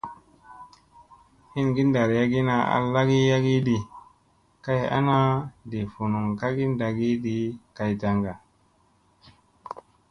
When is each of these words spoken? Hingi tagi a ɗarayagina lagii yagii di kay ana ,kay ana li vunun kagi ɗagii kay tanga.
Hingi 1.53 1.81
tagi 1.83 1.91
a 1.91 1.93
ɗarayagina 1.93 2.53
lagii 2.93 3.29
yagii 3.31 3.63
di 3.67 3.75
kay 4.63 4.81
ana 4.83 4.89
,kay 4.89 4.97
ana 5.43 5.69
li 5.69 5.79
vunun 5.91 6.27
kagi 6.39 6.65
ɗagii 6.79 7.45
kay 7.75 7.91
tanga. 8.01 8.33